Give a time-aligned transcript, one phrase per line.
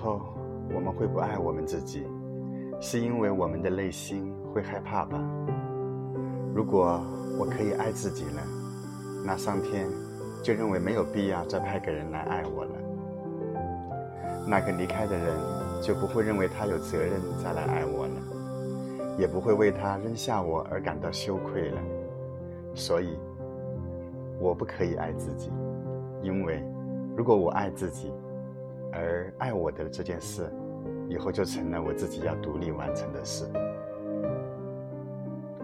[0.00, 0.22] 后，
[0.74, 2.06] 我们会不爱我们自己，
[2.80, 5.20] 是因为我们的内心会害怕吧？
[6.54, 7.02] 如果
[7.38, 8.42] 我可以爱自己了，
[9.26, 9.86] 那上天
[10.42, 12.72] 就认为没有必要再派个人来爱我了。
[14.48, 15.36] 那个离开的人
[15.82, 21.80] 就不会认为他有责任再来爱我了，也不会为他扔下我而感到羞愧了。
[22.74, 23.18] 所以，
[24.40, 25.50] 我不可以爱自己，
[26.22, 26.64] 因为
[27.14, 28.10] 如果我爱自己，
[28.92, 30.50] 而爱我的这件事，
[31.08, 33.46] 以后就成了我自己要独立完成的事。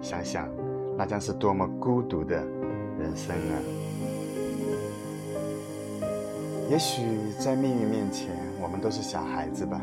[0.00, 0.48] 想想，
[0.96, 2.36] 那将是多么孤独的
[2.98, 3.54] 人生啊！
[6.70, 7.02] 也许
[7.38, 9.80] 在命运面前，我们都是小孩子吧。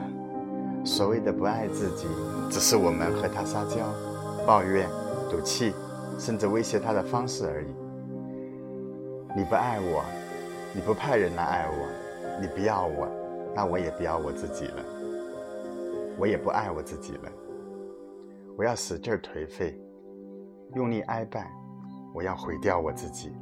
[0.84, 2.08] 所谓的不爱自己，
[2.50, 3.94] 只是我们和他撒娇、
[4.46, 4.90] 抱怨、
[5.30, 5.74] 赌气，
[6.18, 7.68] 甚至威胁他的方式而已。
[9.36, 10.04] 你不爱我，
[10.74, 13.08] 你不派人来爱我，你不要我。
[13.58, 14.86] 那我也不要我自己了，
[16.16, 17.32] 我也不爱我自己了。
[18.56, 19.82] 我要使劲颓废，
[20.76, 21.52] 用力哀败，
[22.14, 23.36] 我要毁掉我自己。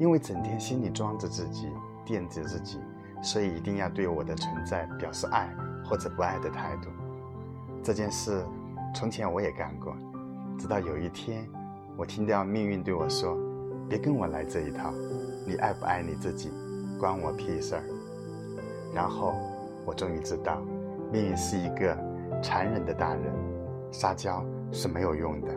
[0.00, 1.68] 因为整天心里装着自己，
[2.04, 2.80] 惦着自己，
[3.22, 5.48] 所以一定要对我的存在表示爱
[5.84, 6.88] 或者不爱的态度。
[7.84, 8.44] 这件事
[8.92, 9.96] 从前我也干过，
[10.58, 11.48] 直到有一天，
[11.96, 13.38] 我听到命运对我说
[13.88, 14.92] ：“别跟我来这一套，
[15.46, 16.50] 你爱不爱你自己，
[16.98, 17.84] 关我屁事儿。”
[18.94, 19.34] 然后，
[19.86, 20.60] 我终于知道，
[21.10, 21.96] 命运是一个
[22.42, 23.32] 残忍的大人，
[23.90, 25.48] 撒娇是没有用的。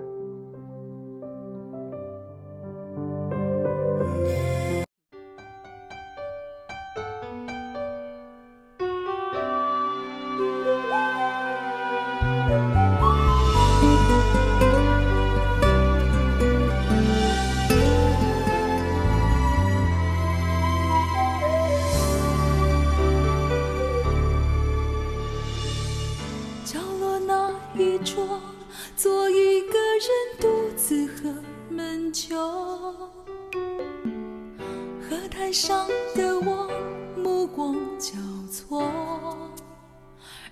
[35.01, 36.69] 河滩上的我
[37.15, 38.13] 目光交
[38.51, 38.91] 错，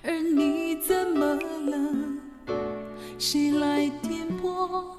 [0.03, 2.53] 而你怎么了？
[3.17, 4.97] 谁来点拨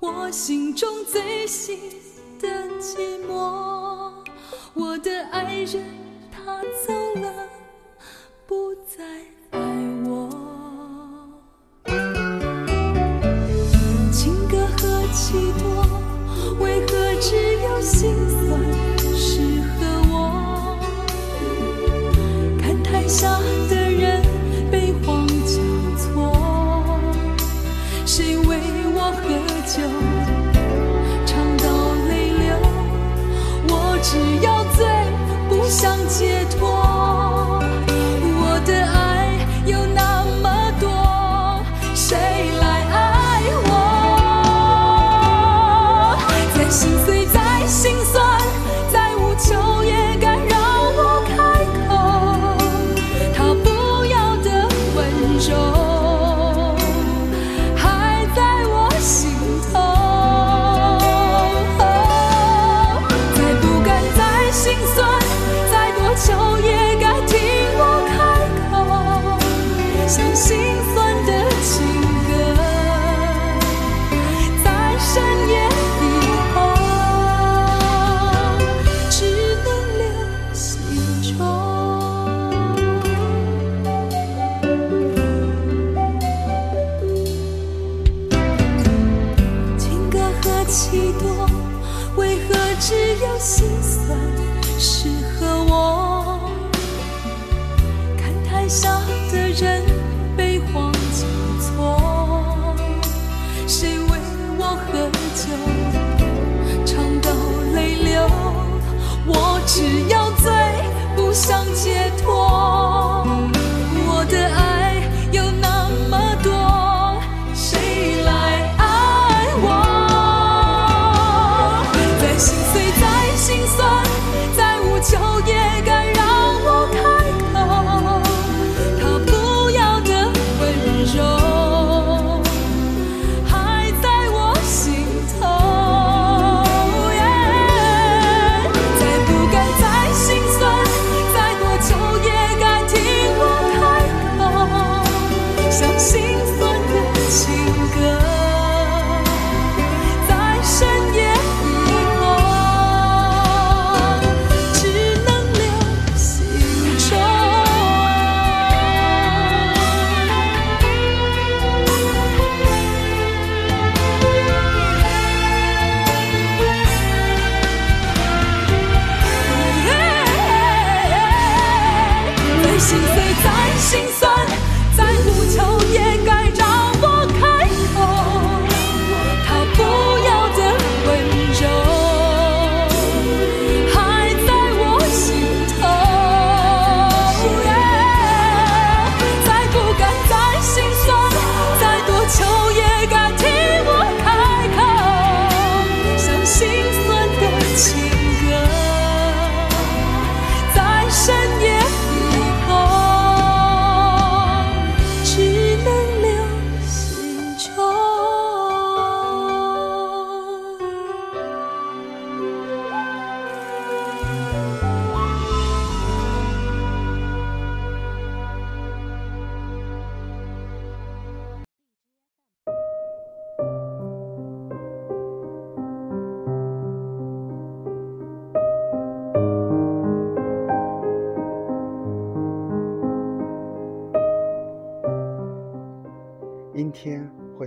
[0.00, 2.00] 我心中最细
[2.40, 2.48] 的
[2.80, 4.12] 寂寞？
[4.74, 5.84] 我的爱人
[6.30, 7.48] 他走了，
[8.46, 9.04] 不再
[17.80, 18.27] 心。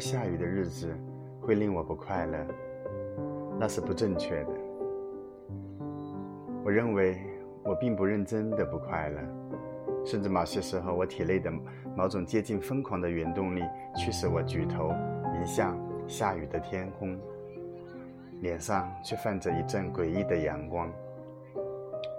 [0.01, 0.92] 下雨的日子
[1.39, 2.48] 会令我不快乐，
[3.59, 4.50] 那是不正确的。
[6.65, 7.19] 我认为
[7.63, 9.21] 我并不认真的不快乐，
[10.03, 11.51] 甚至某些时候我体内的
[11.95, 13.62] 某种接近疯狂的原动力
[13.95, 14.89] 驱使我举头
[15.36, 15.77] 迎向
[16.07, 17.15] 下雨的天空，
[18.39, 20.92] 脸上却泛着一阵诡异的阳光。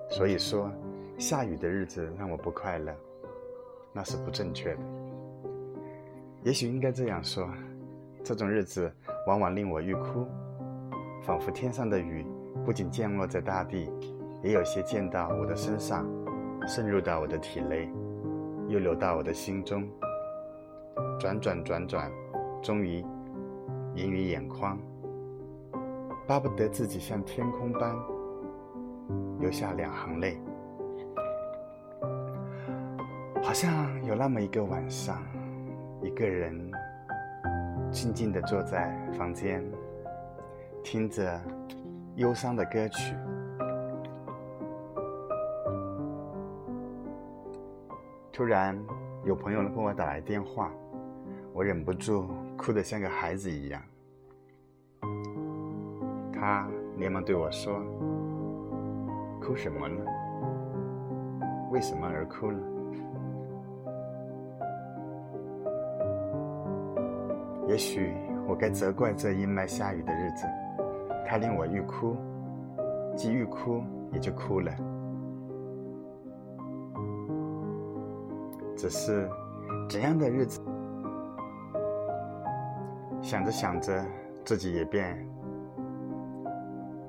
[0.09, 0.71] 所以说，
[1.19, 2.95] 下雨的日子让我不快乐，
[3.93, 4.81] 那是不正确的。
[6.45, 7.49] 也许应该这样说：
[8.25, 8.91] 这种日子
[9.27, 10.27] 往往令我欲哭，
[11.23, 12.27] 仿佛天上的雨
[12.65, 13.91] 不仅降落在大地，
[14.43, 16.07] 也有些溅到我的身上，
[16.67, 17.91] 渗入到我的体内，
[18.69, 19.89] 又流到我的心中，
[21.19, 22.11] 转转转转，
[22.63, 23.05] 终于
[23.95, 24.79] 盈于眼眶，
[26.27, 27.95] 巴不得自己像天空般。
[29.41, 30.41] 流下两行泪，
[33.43, 35.21] 好像有那么一个晚上，
[36.01, 36.71] 一个人
[37.93, 39.63] 静静地坐在房间，
[40.83, 41.39] 听着
[42.17, 43.15] 忧伤的歌曲。
[48.33, 48.77] 突然
[49.25, 50.71] 有朋友给我打来电话，
[51.53, 53.83] 我忍不住哭得像个孩子一样。
[56.33, 57.79] 他连忙对我说。
[59.39, 60.05] 哭什么呢？
[61.71, 62.72] 为什么而哭呢？
[67.73, 68.15] 也许
[68.47, 70.47] 我该责怪这阴霾下雨的日子，
[71.27, 72.15] 它令我欲哭，
[73.17, 74.71] 既欲哭也就哭了。
[78.77, 79.27] 只是
[79.89, 80.61] 怎样的日子，
[83.23, 84.05] 想着想着，
[84.45, 85.27] 自己也变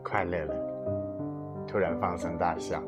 [0.02, 0.56] 快乐了。
[1.68, 2.82] 突然放声大笑。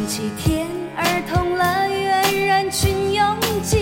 [0.00, 0.66] 星期天，
[0.96, 3.76] 儿童乐园人群拥挤，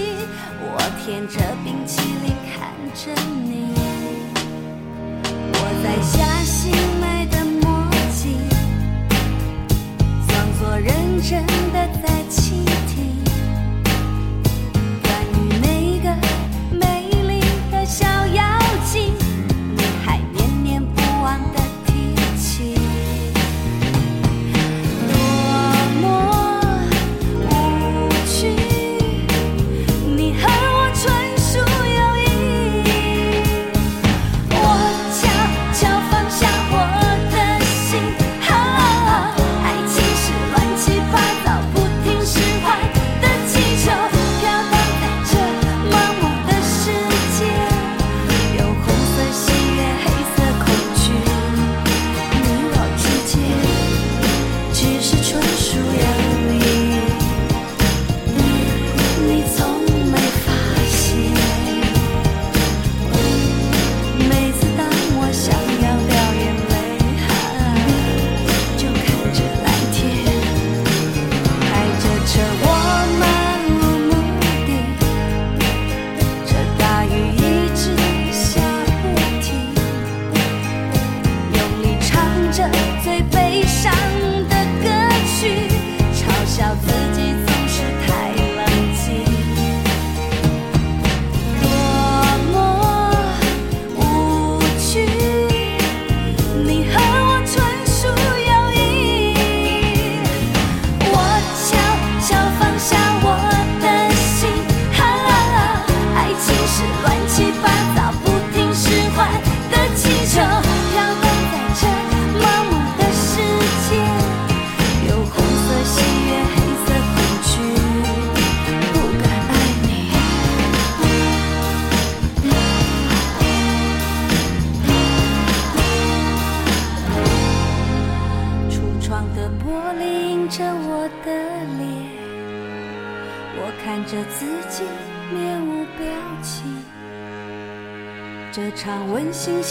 [0.61, 3.73] 我舔着冰淇淋看着你。
[5.53, 8.37] 我在下心买的墨镜，
[10.27, 12.18] 装作认真的在。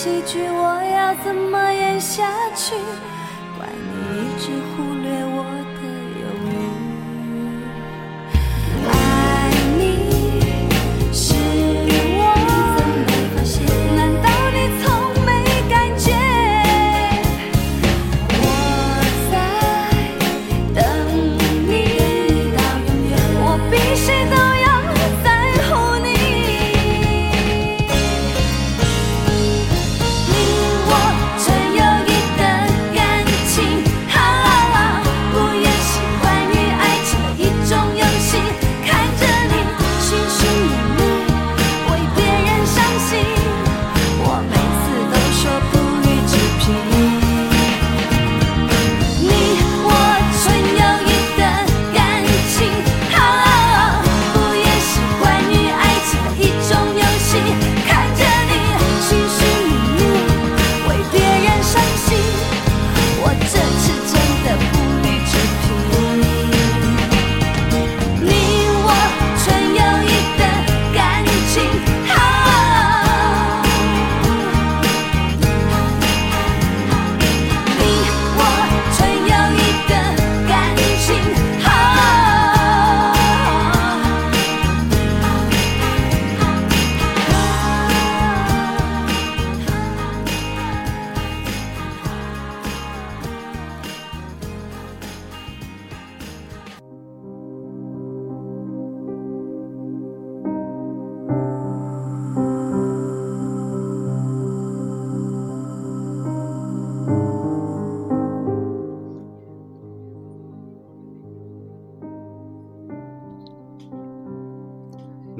[0.07, 2.23] 一句我要怎么演下
[2.55, 2.73] 去？
[3.57, 4.27] 怪你一。
[4.39, 5.56] 直忽略我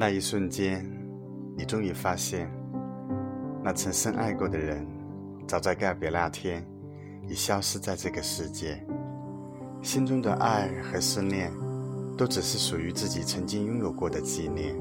[0.00, 0.88] 那一瞬间，
[1.56, 2.48] 你终于发现，
[3.64, 4.86] 那曾深爱过的人，
[5.44, 6.64] 早在告别那天，
[7.26, 8.80] 已消失在这个世界。
[9.82, 11.52] 心中的爱和思念，
[12.16, 14.76] 都只是属于自己曾经拥有过的纪念。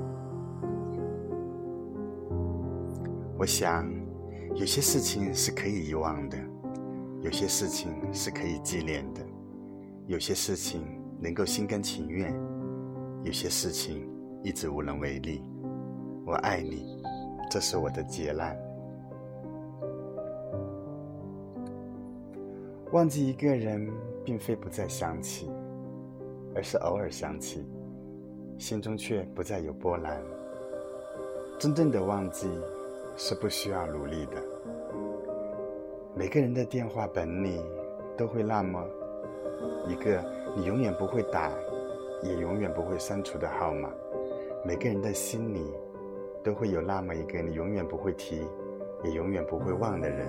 [3.39, 3.91] 我想，
[4.53, 6.37] 有些事情是可以遗忘的，
[7.21, 9.21] 有些事情是可以纪念的，
[10.05, 10.83] 有些事情
[11.19, 12.31] 能够心甘情愿，
[13.23, 14.07] 有些事情
[14.43, 15.43] 一直无能为力。
[16.25, 17.01] 我爱你，
[17.49, 18.57] 这是我的劫难。
[22.91, 23.91] 忘记一个人，
[24.23, 25.49] 并非不再想起，
[26.55, 27.65] 而是偶尔想起，
[28.57, 30.21] 心中却不再有波澜。
[31.59, 32.47] 真正的忘记，
[33.15, 34.41] 是不需要努力的。
[36.15, 37.61] 每个人的电话本里，
[38.17, 38.83] 都会那么
[39.87, 40.23] 一个
[40.55, 41.51] 你永远不会打，
[42.23, 43.89] 也永远不会删除的号码。
[44.67, 45.63] 每个人的心里，
[46.43, 48.45] 都会有那么一个你永远不会提，
[49.01, 50.27] 也永远不会忘的人。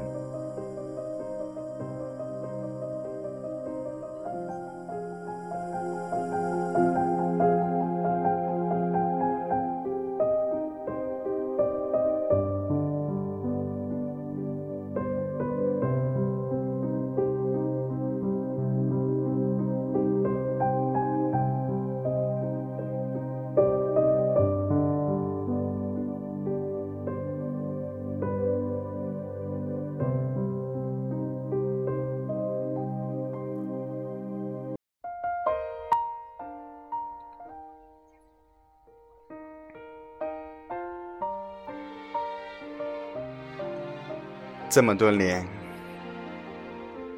[44.70, 45.46] 这么多年，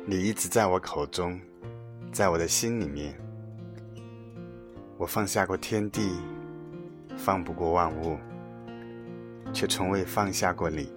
[0.06, 1.38] 你一直在我口中，
[2.12, 3.12] 在我的心里面。
[4.96, 6.12] 我放下过天地，
[7.16, 8.16] 放不过万物，
[9.52, 10.92] 却从未放下过你。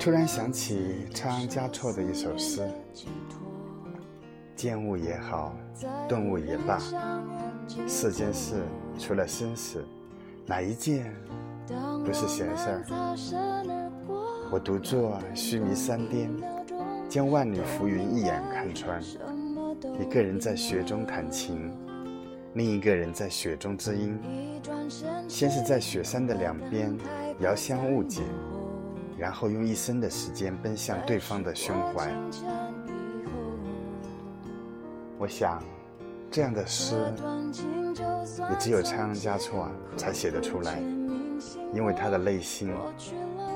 [0.00, 2.66] 突然想起仓央嘉措的一首诗
[4.56, 5.54] ：“见物也好，
[6.08, 6.78] 顿悟也罢，
[7.86, 8.64] 世间事
[8.98, 9.84] 除了生死，
[10.46, 11.14] 哪一件
[12.04, 12.84] 不是闲事儿？
[14.50, 16.30] 我独坐须弥山巅，
[17.08, 19.02] 将万里浮云一眼看穿。
[20.00, 21.70] 一个人在雪中弹琴，
[22.54, 24.18] 另一个人在雪中知音。
[25.28, 26.96] 先是在雪山的两边
[27.40, 28.22] 遥相误解，
[29.18, 32.10] 然后用一生的时间奔向对方的胸怀。
[35.18, 35.62] 我想，
[36.30, 36.94] 这样的诗
[38.38, 40.80] 也只有仓央嘉措才写得出来，
[41.72, 42.70] 因为他的内心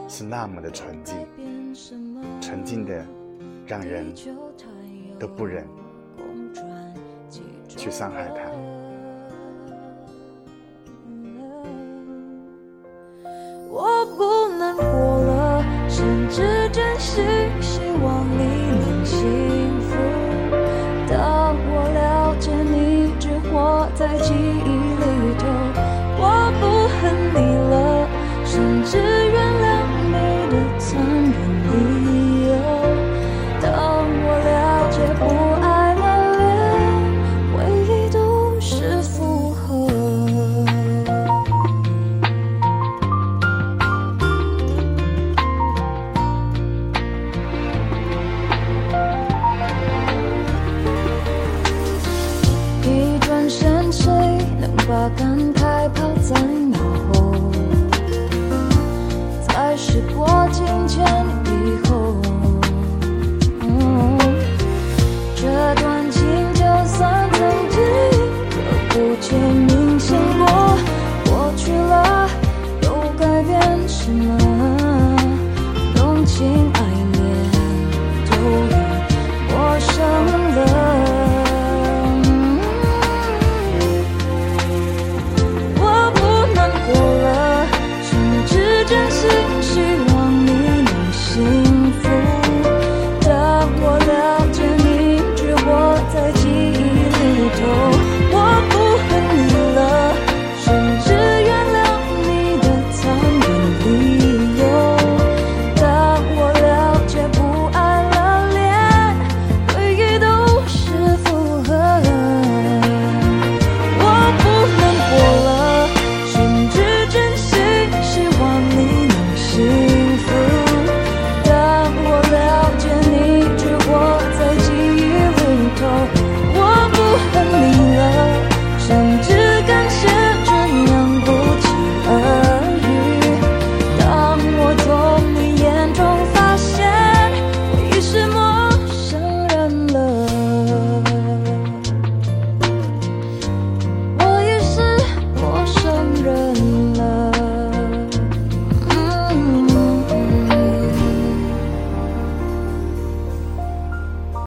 [0.09, 1.17] 是那么的纯净，
[2.41, 3.05] 纯净的
[3.67, 4.15] 让人
[5.19, 5.67] 都不忍
[7.69, 8.72] 去伤害他。